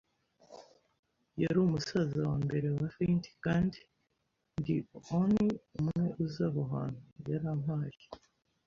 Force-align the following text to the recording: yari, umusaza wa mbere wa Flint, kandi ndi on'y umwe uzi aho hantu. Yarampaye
yari, 1.41 1.59
umusaza 1.65 2.17
wa 2.29 2.35
mbere 2.45 2.67
wa 2.77 2.87
Flint, 2.93 3.23
kandi 3.45 3.77
ndi 4.59 4.75
on'y 5.19 5.47
umwe 5.77 6.03
uzi 6.23 6.41
aho 6.47 6.61
hantu. 6.73 7.03
Yarampaye 7.29 7.99